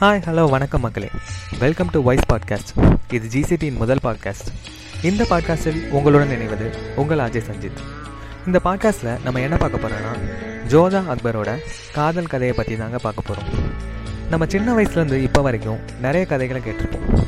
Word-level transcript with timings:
Hi 0.00 0.22
hello 0.26 0.50
வணக்கம் 0.50 0.80
மக்களே. 0.80 1.08
Welcome 1.58 1.90
to 1.90 2.02
voice 2.02 2.24
podcast 2.32 2.70
இது 3.10 3.28
ஜிசிடியின் 3.28 3.76
முதல் 3.76 4.00
பாட்காஸ்ட் 4.02 4.48
இந்த 5.02 5.26
பாட்காஸ்டில் 5.30 5.88
உங்களுடன் 5.88 6.28
நினைவது 6.28 6.70
உங்கள் 6.96 7.18
அஜய் 7.18 7.44
சஞ்சித். 7.50 7.80
இந்த 8.46 8.60
பாட்காஸ்ட்டில் 8.64 9.22
நம்ம 9.22 9.40
என்ன 9.40 9.56
பார்க்க 9.56 9.88
போகிறோன்னா 9.88 10.12
ஜோதா 10.68 11.00
அக்பரோட 11.14 11.58
காதல் 11.92 12.26
கதையை 12.26 12.56
பற்றி 12.56 12.76
தாங்க 12.76 12.98
பார்க்க 12.98 13.22
போகிறோம் 13.22 13.52
நம்ம 14.30 14.46
சின்ன 14.46 14.74
வயசுலேருந்து 14.74 15.22
இப்போ 15.22 15.42
வரைக்கும் 15.42 15.78
நிறைய 16.00 16.26
கதைகளை 16.26 16.62
கேட்டிருப்போம். 16.62 17.26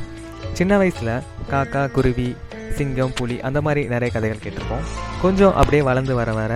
சின்ன 0.53 0.77
வயசில் 0.77 1.23
காக்கா 1.51 1.91
குருவி 1.91 2.37
சிங்கம் 2.79 3.14
புலி 3.18 3.36
அந்த 3.48 3.58
மாதிரி 3.66 3.82
நிறைய 3.93 4.11
கதைகள் 4.14 4.43
கேட்டிருப்போம். 4.45 4.84
கொஞ்சம் 5.22 5.54
அப்படியே 5.61 5.82
வளர்ந்து 5.88 6.14
வர 6.20 6.32
வர 6.40 6.52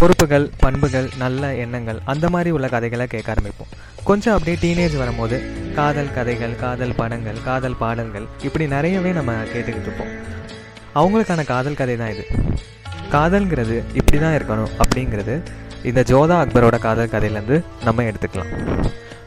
பொறுப்புகள் 0.00 0.46
பண்புகள் 0.62 1.08
நல்ல 1.22 1.52
எண்ணங்கள் 1.64 1.98
அந்த 2.12 2.26
மாதிரி 2.34 2.50
உள்ள 2.56 2.66
கதைகளை 2.74 3.06
கேட்க 3.12 3.34
ஆரம்பிப்போம். 3.34 3.72
கொஞ்சம் 4.08 4.34
அப்படியே 4.36 4.56
டீனேஜ் 4.62 4.96
வரும்போது 5.02 5.36
காதல் 5.78 6.12
கதைகள் 6.16 6.54
காதல் 6.62 6.94
படங்கள் 7.00 7.38
காதல் 7.48 7.76
பாடல்கள் 7.82 8.26
இப்படி 8.46 8.66
நிறையவே 8.74 9.12
நம்ம 9.18 9.32
கேட்டுக்கிட்டு 9.52 9.88
இருப்போம். 9.88 10.12
அவங்களுக்கான 11.00 11.44
காதல் 11.52 11.80
கதை 11.80 11.96
தான் 12.02 12.12
இது. 12.14 12.24
காதல்ங்கிறது 13.14 13.76
இப்படி 13.98 14.18
தான் 14.24 14.36
இருக்கணும் 14.38 14.72
அப்படிங்கிறது 14.82 15.34
இந்த 15.90 16.00
ஜோதா 16.10 16.38
அக்பரோட 16.42 16.76
காதல் 16.86 17.12
கதையிலேருந்து 17.14 17.58
நம்ம 17.86 18.02
எடுத்துக்கலாம். 18.10 18.50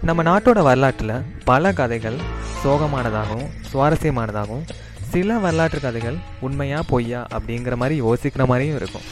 நம்ம 0.08 0.24
நாட்டோட 0.30 0.60
வரலாற்றில் 0.68 1.16
பல 1.50 1.72
கதைகள் 1.80 2.18
சோகமானதாகவும் 2.64 3.48
சுவாரஸ்யமானதாகவும் 3.72 4.66
சில 5.12 5.38
வரலாற்று 5.38 5.80
கதைகள் 5.80 6.18
உண்மையா 6.40 6.80
பொய்யா 6.88 7.28
அப்படிங்கிற 7.34 7.76
மாதிரி 7.76 8.02
யோசிக்கிற 8.02 8.46
மாதிரியும் 8.46 8.76
இருக்கும். 8.76 9.06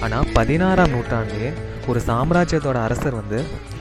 ஆனால் 0.00 0.28
பதினாறாம் 0.32 0.92
நூற்றாண்டிலே 0.92 1.50
ஒரு 1.86 2.00
சாம்ராஜ்யத்தோட 2.06 2.74
அரசர் 2.74 3.14
வந்து 3.14 3.40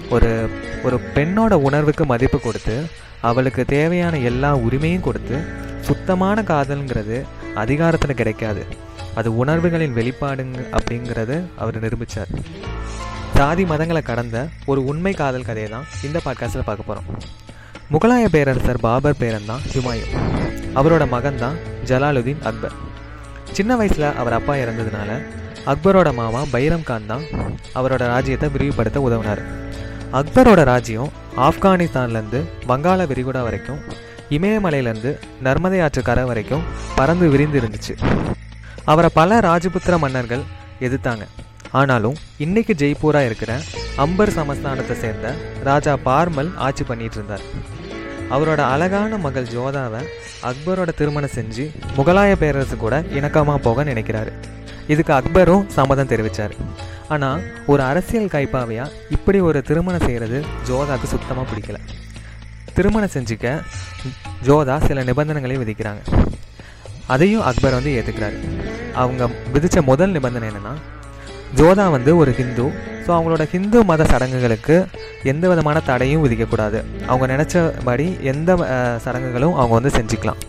ஒரு 0.10 0.50
ஒரு 0.84 1.00
பெண்ணோட 1.16 1.54
உணர்வுக்கு 1.68 2.06
மதிப்பு 2.06 2.40
கொடுத்து 2.40 2.76
அவளுக்கு 3.22 3.66
தேவையான 3.66 4.18
எல்லா 4.18 4.56
உரிமையும் 4.56 5.06
கொடுத்து 5.08 5.38
சுத்தமான 5.82 6.42
காதல்ங்கிறது 6.42 7.18
அதிகாரத்தில் 7.56 8.16
கிடைக்காது. 8.16 8.64
அது 9.16 9.38
உணர்வுகளின் 9.38 9.96
வெளிப்பாடுங்க 9.96 10.60
அப்படிங்கிறத 10.72 11.42
அவர் 11.58 11.84
நிரூபித்தார் 11.84 12.34
சாதி 13.36 13.64
மதங்களை 13.64 14.02
கடந்த 14.02 14.38
ஒரு 14.66 14.86
உண்மை 14.86 15.14
காதல் 15.14 15.46
கதையை 15.46 15.70
தான் 15.70 15.86
இந்த 16.04 16.22
பாட்காஸ்டில் 16.26 16.66
பார்க்க 16.66 16.90
போகிறோம் 16.90 17.08
முகலாய 17.94 18.26
பேரரசர் 18.34 18.80
பாபர் 18.84 19.18
பேரன் 19.20 19.48
தான் 19.50 19.64
ஹுமாயூன். 19.70 20.12
அவரோட 20.80 21.04
மகன் 21.14 21.40
தான் 21.44 21.56
ஜலாலுதீன் 21.90 22.44
அக்பர். 22.50 22.76
சின்ன 23.56 23.76
வயசில் 23.80 24.06
அவர் 24.22 24.36
அப்பா 24.38 24.54
இறந்ததுனால 24.64 25.12
அக்பரோட 25.72 26.10
மாமா 26.20 26.42
பைரம் 26.52 26.86
கான் 26.90 27.08
தான் 27.12 27.24
அவரோட 27.80 28.02
ராஜ்யத்தை 28.14 28.50
விரிவுபடுத்த 28.56 29.02
உதவினார். 29.08 29.42
அக்பரோட 30.20 30.64
ராஜ்யம் 30.72 31.10
ஆப்கானிஸ்தான்லேருந்து 31.48 32.42
வங்காள 32.72 33.08
விரிகுடா 33.12 33.42
வரைக்கும் 33.48 33.82
இமயமலையிலேருந்து 34.38 35.14
நர்மதை 35.48 35.82
ஆற்று 35.88 36.04
கரை 36.10 36.26
வரைக்கும் 36.32 36.68
பறந்து 37.00 37.28
விரிந்து 37.34 37.60
இருந்துச்சு 37.62 37.96
அவரை 38.94 39.12
பல 39.20 39.40
ராஜபுத்திர 39.50 39.98
மன்னர்கள் 40.06 40.46
எதிர்த்தாங்க. 40.88 41.26
ஆனாலும் 41.80 42.16
இன்னைக்கு 42.46 42.74
ஜெய்ப்பூராக 42.84 43.28
இருக்கிற 43.30 43.52
அம்பர் 44.06 44.36
சமஸ்தானத்தை 44.38 44.96
சேர்ந்த 45.02 45.28
ராஜா 45.68 45.94
பார்மல் 46.08 46.50
ஆட்சி 46.68 46.84
பண்ணிட்டு 46.92 47.18
இருந்தார். 47.20 47.46
அவரோட 48.36 48.62
அழகான 48.74 49.18
மகள் 49.26 49.48
ஜோதாவை 49.54 50.02
அக்பரோட 50.50 50.90
திருமணம் 51.00 51.36
செஞ்சு 51.38 51.64
முகலாய 51.98 52.32
பேரரசு 52.42 52.76
கூட 52.84 52.96
இணக்கமாக 53.18 53.60
போக 53.68 53.84
நினைக்கிறாரு. 53.90 54.32
இதுக்கு 54.94 55.14
அக்பரும் 55.18 55.66
சம்மதம் 55.78 56.12
தெரிவித்தார் 56.12 56.54
ஆனால் 57.14 57.42
ஒரு 57.72 57.82
அரசியல் 57.92 58.32
கைப்பாவையா 58.36 58.86
இப்படி 59.16 59.40
ஒரு 59.50 59.62
திருமணம் 59.70 60.06
செய்கிறது 60.08 60.40
ஜோதாக்கு 60.70 61.08
சுத்தமாக 61.14 61.46
பிடிக்கல. 61.52 61.80
திருமணம் 62.78 63.14
செஞ்சுக்க 63.16 63.48
ஜோதா 64.48 64.76
சில 64.88 65.04
நிபந்தனைகளை 65.10 65.58
விதிக்கிறாங்க. 65.64 66.02
அதையும் 67.14 67.46
அக்பர் 67.50 67.78
வந்து 67.78 67.94
ஏற்றுக்கிறாரு 67.98 68.40
அவங்க 69.04 69.24
விதித்த 69.54 69.82
முதல் 69.92 70.16
நிபந்தனை 70.18 70.48
என்னென்னா 70.50 70.74
ஜோதா 71.58 71.86
வந்து 71.96 72.12
ஒரு 72.22 72.32
ஹிந்து. 72.40 72.66
ஸோ 73.06 73.10
அவங்களோட 73.18 73.44
ஹிந்து 73.54 73.78
மத 73.90 74.02
சடங்குகளுக்கு 74.12 74.76
எந்த 75.32 75.44
விதமான 75.52 75.78
தடையும் 75.90 76.24
விதிக்கக்கூடாது. 76.26 76.80
அவங்க 77.10 77.26
நினச்சபடி 77.34 78.08
எந்த 78.32 78.50
சடங்குகளும் 79.06 79.56
அவங்க 79.60 79.74
வந்து 79.80 79.92
செஞ்சுக்கலாம். 79.98 80.42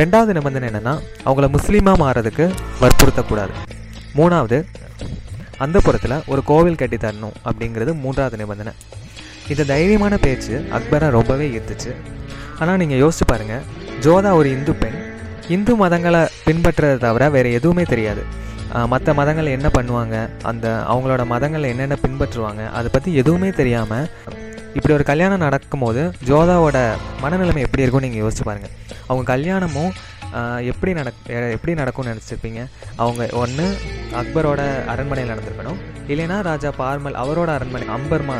ரெண்டாவது 0.00 0.32
நிபந்தனை 0.38 0.66
என்னென்னா 0.70 0.94
அவங்கள 1.26 1.48
முஸ்லீமாக 1.56 2.02
மாறதுக்கு 2.04 2.46
வற்புறுத்தக்கூடாது. 2.82 3.54
மூணாவது 4.18 4.58
அந்த 5.64 5.76
புறத்தில் 5.86 6.16
ஒரு 6.32 6.40
கோவில் 6.50 6.80
கட்டி 6.80 6.98
தரணும் 7.04 7.36
அப்படிங்கிறது 7.48 7.92
மூன்றாவது 8.04 8.36
நிபந்தனை. 8.42 8.72
இந்த 9.52 9.62
தைரியமான 9.72 10.14
பேச்சு 10.24 10.54
அக்பரை 10.76 11.08
ரொம்பவே 11.18 11.46
ஈர்த்துச்சு. 11.56 11.92
ஆனால் 12.60 12.80
நீங்கள் 12.82 13.00
யோசிச்சு 13.02 13.26
பாருங்கள் 13.32 13.64
ஜோதா 14.04 14.30
ஒரு 14.40 14.48
இந்து 14.56 14.72
பெண். 14.82 14.98
இந்து 15.54 15.72
மதங்களை 15.82 16.22
பின்பற்றுறதை 16.46 16.98
தவிர 17.04 17.28
வேறு 17.36 17.50
எதுவுமே 17.58 17.84
தெரியாது. 17.92 18.22
மற்ற 18.92 19.14
மதங்கள் 19.20 19.54
என்ன 19.56 19.68
பண்ணுவாங்க? 19.76 20.16
அந்த 20.50 20.66
அவங்களோட 20.92 21.22
மதங்கள் 21.34 21.70
என்னென்ன 21.72 21.96
பின்பற்றுவாங்க? 22.04 22.62
அதை 22.78 22.88
பற்றி 22.94 23.10
எதுவுமே 23.22 23.50
தெரியாமல் 23.60 24.08
இப்படி 24.76 24.94
ஒரு 24.96 25.04
கல்யாணம் 25.10 25.44
நடக்கும்போது 25.46 26.02
ஜோதாவோட 26.30 26.78
மனநிலைமை 27.22 27.62
எப்படி 27.66 27.84
இருக்கும்னு 27.84 28.08
நீங்கள் 28.08 28.24
யோசிச்சு 28.24 28.46
பாருங்கள் 28.48 28.74
அவங்க 29.08 29.26
கல்யாணமும் 29.34 29.92
எப்படி 30.70 30.92
நடக் 30.98 31.28
எப்படி 31.56 31.72
நடக்கும்னு 31.80 32.12
நினச்சிருப்பீங்க? 32.12 32.62
அவங்க 33.02 33.22
ஒன்று 33.42 33.66
அக்பரோட 34.20 34.62
அரண்மனையில் 34.92 35.32
நடந்திருக்கணும். 35.32 35.78
இல்லைன்னா 36.12 36.36
ராஜா 36.48 36.70
பார்மல் 36.80 37.16
அவரோட 37.22 37.50
அரண்மனை 37.58 37.86
அம்பர் 37.96 38.24
ம 38.28 38.34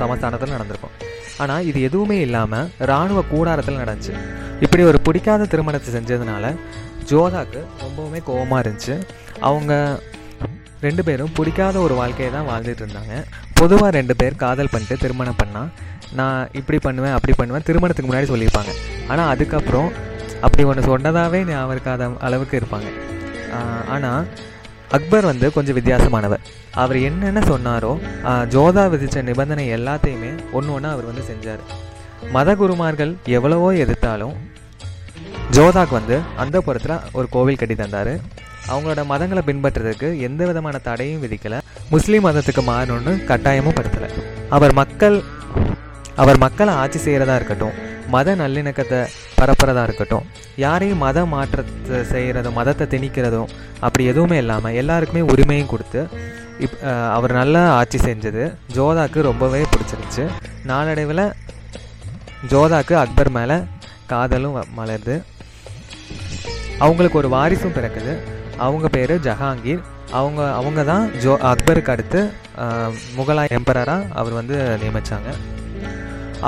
சமஸ்தானத்தில் 0.00 0.54
நடந்திருக்கும். 0.56 0.94
ஆனால் 1.42 1.66
இது 1.70 1.80
எதுவுமே 1.88 2.18
இல்லாமல் 2.26 2.68
இராணுவ 2.86 3.20
கூடாரத்தில் 3.32 3.80
நடந்துச்சு. 3.82 4.14
இப்படி 4.66 4.82
ஒரு 4.90 5.00
பிடிக்காத 5.08 5.48
திருமணத்தை 5.54 5.90
செஞ்சதுனால 5.96 6.54
ஜோதாக்கு 7.10 7.60
ரொம்பவுமே 7.84 8.20
கோபமாக 8.28 8.62
இருந்துச்சு. 8.64 8.94
அவங்க 9.48 9.72
ரெண்டு 10.86 11.02
பேரும் 11.06 11.32
பிடிக்காத 11.38 11.76
ஒரு 11.86 11.94
வாழ்க்கையை 12.00 12.28
தான் 12.36 12.48
வாழ்ந்துட்டு 12.50 12.82
இருந்தாங்க. 12.84 13.14
பொதுவாக 13.60 13.90
ரெண்டு 13.98 14.14
பேர் 14.20 14.42
காதல் 14.44 14.70
பண்ணிட்டு 14.74 14.96
திருமணம் 15.04 15.40
பண்ணால் 15.40 15.70
நான் 16.18 16.38
இப்படி 16.60 16.78
பண்ணுவேன் 16.86 17.16
அப்படி 17.16 17.34
பண்ணுவேன் 17.40 17.66
திருமணத்துக்கு 17.68 18.10
முன்னாடி 18.10 18.30
சொல்லியிருப்பாங்க. 18.32 18.72
ஆனால் 19.10 19.30
அதுக்கப்புறம் 19.32 19.90
அப்படி 20.46 20.62
ஒன்று 20.70 20.88
சொன்னதாகவே 20.92 21.40
ஞாபகம் 21.50 21.74
இருக்காத 21.76 22.08
அளவுக்கு 22.26 22.54
இருப்பாங்க. 22.60 22.88
ஆனால் 23.94 24.22
அக்பர் 24.96 25.28
வந்து 25.30 25.46
கொஞ்சம் 25.56 25.76
வித்தியாசமானவர். 25.78 26.44
அவர் 26.82 26.98
என்னென்ன 27.08 27.40
சொன்னாரோ 27.52 27.92
ஜோதா 28.54 28.84
விதித்த 28.92 29.22
நிபந்தனை 29.28 29.64
எல்லாத்தையுமே 29.76 30.30
ஒன்று 30.58 30.74
ஒன்று 30.76 30.94
அவர் 30.94 31.08
வந்து 31.10 31.24
செஞ்சார். 31.30 31.62
மத 32.36 32.54
குருமார்கள் 32.60 33.12
எவ்வளவோ 33.36 33.68
எதிர்த்தாலும் 33.84 34.34
ஜோதாக்கு 35.56 35.94
வந்து 35.98 36.16
அந்த 36.42 36.56
புறத்தில் 36.66 36.96
ஒரு 37.18 37.26
கோவில் 37.34 37.60
கட்டி 37.60 37.76
தந்தார். 37.82 38.12
அவங்களோட 38.70 39.02
மதங்களை 39.12 39.42
பின்பற்றுறதுக்கு 39.48 40.08
எந்த 40.26 40.40
விதமான 40.50 40.78
தடையும் 40.88 41.22
விதிக்கலை. 41.24 41.58
முஸ்லீம் 41.94 42.26
மதத்துக்கு 42.28 42.62
மாறணும்னு 42.72 43.12
கட்டாயமும் 43.30 43.76
படுத்தலை. 43.78 44.10
அவர் 44.56 44.74
மக்கள் 44.80 45.16
அவர் 46.22 46.38
மக்களை 46.44 46.72
ஆட்சி 46.82 46.98
செய்கிறதா 47.04 47.34
இருக்கட்டும் 47.38 47.76
மத 48.14 48.34
நல்லிணக்கத்தை 48.40 49.00
பரப்புறதா 49.38 49.82
இருக்கட்டும் 49.88 50.24
யாரையும் 50.64 51.02
மத 51.04 51.18
மாற்றத்தை 51.32 51.98
செய்கிறதும் 52.12 52.56
மதத்தை 52.58 52.86
திணிக்கிறதும் 52.94 53.50
அப்படி 53.86 54.04
எதுவுமே 54.12 54.36
இல்லாமல் 54.42 54.76
எல்லாருக்குமே 54.80 55.22
உரிமையும் 55.32 55.70
கொடுத்து 55.72 56.00
இப் 56.64 56.76
அவர் 57.16 57.32
நல்லா 57.40 57.62
ஆட்சி 57.76 57.98
செஞ்சது. 58.06 58.42
ஜோதாக்கு 58.76 59.20
ரொம்பவே 59.28 59.60
பிடிச்சிருந்துச்சு. 59.72 60.24
நாளடைவில் 60.70 61.24
ஜோதாக்கு 62.52 62.94
அக்பர் 63.02 63.32
மேலே 63.38 63.56
காதலும் 64.12 64.58
மலருது. 64.78 65.16
அவங்களுக்கு 66.84 67.20
ஒரு 67.22 67.30
வாரிசும் 67.36 67.76
பிறக்குது. 67.78 68.12
அவங்க 68.66 68.86
பேர் 68.96 69.14
ஜஹாங்கீர். 69.26 69.82
அவங்க 70.18 70.40
அவங்க 70.58 70.80
தான் 70.90 71.04
ஜோ 71.22 71.32
அக்பருக்கு 71.50 71.92
அடுத்து 71.94 72.20
முகலாய் 73.18 73.52
எம்பரராக 73.58 74.08
அவர் 74.20 74.34
வந்து 74.38 74.56
நியமித்தாங்க 74.82 75.30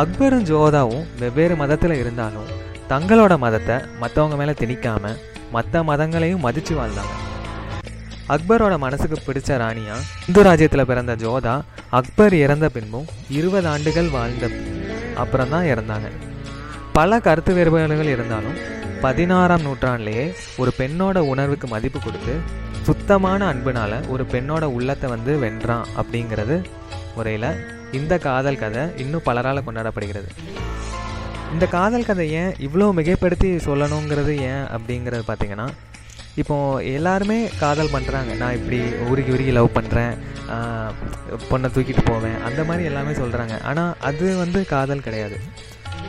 அக்பரும் 0.00 0.46
ஜோதாவும் 0.50 1.04
வெவ்வேறு 1.20 1.54
மதத்தில் 1.60 1.94
இருந்தாலும் 2.02 2.48
தங்களோட 2.92 3.32
மதத்தை 3.44 3.76
மற்றவங்க 4.02 4.36
மேலே 4.40 4.54
திணிக்காமல் 4.60 5.20
மற்ற 5.54 5.82
மதங்களையும் 5.90 6.44
மதித்து 6.46 6.72
வாழ்ந்தாங்க. 6.80 7.14
அக்பரோட 8.34 8.74
மனசுக்கு 8.84 9.16
பிடிச்ச 9.26 9.50
ராணியா 9.62 9.96
இந்து 10.26 10.42
ராஜ்யத்தில் 10.48 10.88
பிறந்த 10.90 11.14
ஜோதா 11.22 11.54
அக்பர் 11.98 12.36
இறந்த 12.44 12.66
பின்பும் 12.76 13.08
இருபது 13.38 13.68
ஆண்டுகள் 13.74 14.10
வாழ்ந்த 14.16 14.50
அப்புறம் 15.22 15.52
தான் 15.54 15.68
இறந்தாங்க. 15.72 16.08
பல 16.96 17.18
கருத்து 17.26 17.52
வேறுபாடுகள் 17.56 18.10
இருந்தாலும் 18.14 18.56
பதினாறாம் 19.04 19.62
நூற்றாண்டிலேயே 19.66 20.24
ஒரு 20.62 20.70
பெண்ணோட 20.80 21.18
உணர்வுக்கு 21.32 21.66
மதிப்பு 21.74 21.98
கொடுத்து 22.00 22.34
சுத்தமான 22.88 23.40
அன்பினால் 23.52 23.96
ஒரு 24.14 24.24
பெண்ணோட 24.32 24.64
உள்ளத்தை 24.76 25.08
வந்து 25.14 25.32
வென்றான் 25.44 25.88
அப்படிங்கிறது 26.00 26.56
முறையில் 27.16 27.48
இந்த 27.98 28.14
காதல் 28.26 28.60
கதை 28.62 28.82
இன்னும் 29.02 29.24
பலரால் 29.28 29.64
கொண்டாடப்படுகிறது. 29.66 30.28
இந்த 31.54 31.64
காதல் 31.76 32.08
கதை 32.10 32.26
ஏன் 32.42 32.52
இவ்வளோ 32.66 32.90
மிகைப்படுத்தி 32.98 33.48
சொல்லணுங்கிறது 33.68 34.34
ஏன் 34.52 34.64
அப்படிங்கிறது 34.76 35.24
பார்த்திங்கன்னா 35.30 35.68
இப்போ 36.42 36.56
எல்லாருமே 36.98 37.38
காதல் 37.62 37.94
பண்ணுறாங்க 37.94 38.32
நான் 38.42 38.56
இப்படி 38.58 38.78
உருகி 39.10 39.30
உருகி 39.36 39.52
லவ் 39.58 39.76
பண்ணுறேன் 39.78 40.14
பொண்ணை 41.50 41.68
தூக்கிட்டு 41.74 42.04
போவேன் 42.12 42.38
அந்த 42.48 42.60
மாதிரி 42.68 42.84
எல்லாமே 42.90 43.12
சொல்கிறாங்க 43.22 43.56
ஆனால் 43.70 43.92
அது 44.10 44.26
வந்து 44.44 44.60
காதல் 44.74 45.06
கிடையாது. 45.08 45.38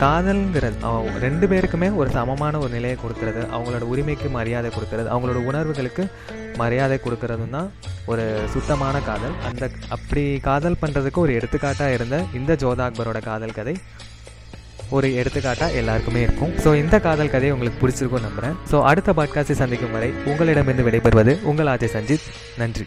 காதல்ங்கிறது 0.01 0.77
அவங்க 0.89 1.19
ரெண்டு 1.25 1.45
பேருக்குமே 1.51 1.87
ஒரு 1.99 2.09
சமமான 2.15 2.59
ஒரு 2.63 2.71
நிலையை 2.77 2.97
கொடுக்கறது 3.01 3.41
அவங்களோட 3.55 3.83
உரிமைக்கு 3.93 4.29
மரியாதை 4.37 4.69
கொடுக்கறது 4.75 5.07
அவங்களோட 5.13 5.41
உணர்வுகளுக்கு 5.49 6.03
மரியாதை 6.61 6.97
கொடுக்கறதும் 7.03 7.53
தான் 7.57 7.69
ஒரு 8.11 8.23
சுத்தமான 8.53 8.95
காதல். 9.09 9.35
அந்த 9.49 9.69
அப்படி 9.95 10.23
காதல் 10.49 10.79
பண்ணுறதுக்கு 10.81 11.23
ஒரு 11.25 11.33
எடுத்துக்காட்டாக 11.39 11.95
இருந்த 11.97 12.17
இந்த 12.39 12.57
ஜோதா 12.63 12.87
அக்பரோட 12.89 13.21
காதல் 13.29 13.57
கதை 13.59 13.75
ஒரு 14.97 15.07
எடுத்துக்காட்டாக 15.19 15.77
எல்லாருக்குமே 15.81 16.21
இருக்கும். 16.25 16.53
ஸோ 16.63 16.71
இந்த 16.83 16.95
காதல் 17.07 17.33
கதை 17.35 17.51
உங்களுக்கு 17.51 17.81
பிடிச்சிருக்கும் 17.83 18.25
நம்புகிறேன் 18.27 18.57
ஸோ 18.71 18.79
அடுத்த 18.91 19.13
பாட்காஸ்டை 19.19 19.57
சந்திக்கும் 19.63 19.95
வரை 19.97 20.11
உங்களிடமிருந்து 20.31 20.87
விடைபெறுவது 20.89 21.35
உங்கள் 21.51 21.71
ஆஜய் 21.75 21.95
சஞ்சித். 21.97 22.27
நன்றி. 22.63 22.85